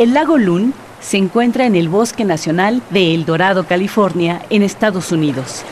El 0.00 0.14
lago 0.14 0.38
Loon 0.38 0.72
se 0.98 1.18
encuentra 1.18 1.66
en 1.66 1.76
el 1.76 1.90
Bosque 1.90 2.24
Nacional 2.24 2.80
de 2.88 3.14
El 3.14 3.26
Dorado, 3.26 3.66
California, 3.66 4.40
en 4.48 4.62
Estados 4.62 5.12
Unidos. 5.12 5.62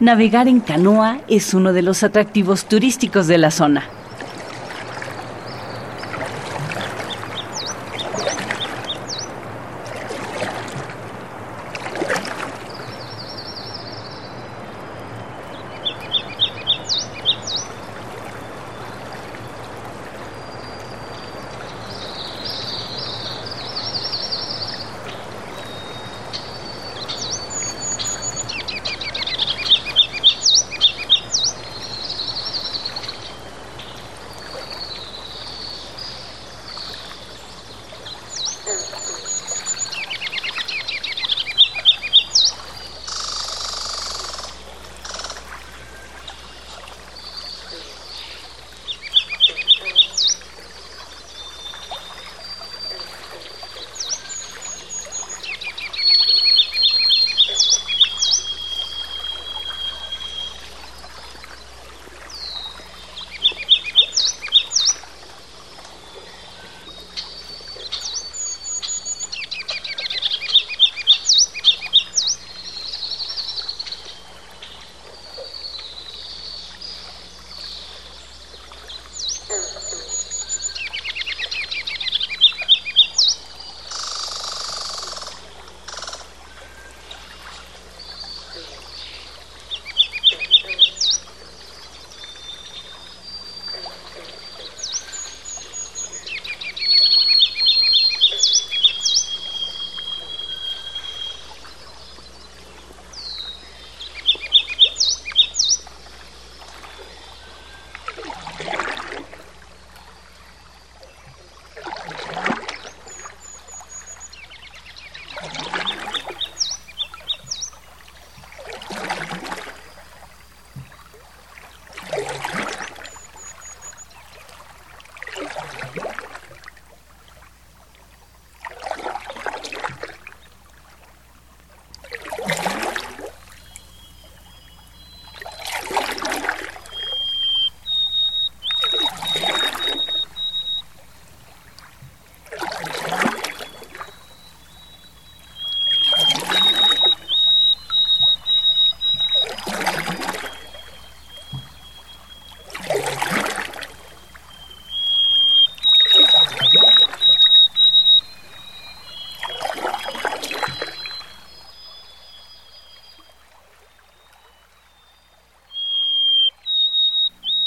Navegar 0.00 0.48
en 0.48 0.60
canoa 0.60 1.18
es 1.28 1.52
uno 1.52 1.74
de 1.74 1.82
los 1.82 2.02
atractivos 2.02 2.64
turísticos 2.64 3.26
de 3.26 3.36
la 3.36 3.50
zona. 3.50 3.99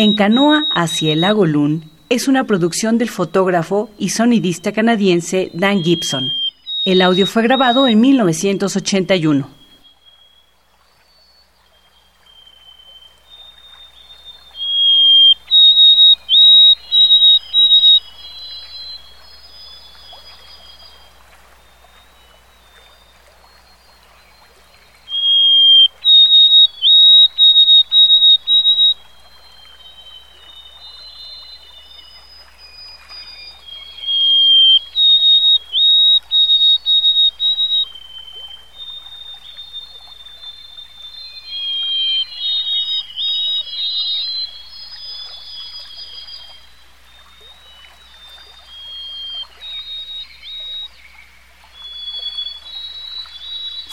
En 0.00 0.14
canoa 0.14 0.64
hacia 0.76 1.12
el 1.12 1.22
lago 1.22 1.44
Loon 1.44 1.82
es 2.08 2.28
una 2.28 2.44
producción 2.44 2.98
del 2.98 3.08
fotógrafo 3.08 3.90
y 3.98 4.10
sonidista 4.10 4.70
canadiense 4.70 5.50
Dan 5.54 5.82
Gibson. 5.82 6.30
El 6.84 7.02
audio 7.02 7.26
fue 7.26 7.42
grabado 7.42 7.88
en 7.88 8.00
1981. 8.00 9.57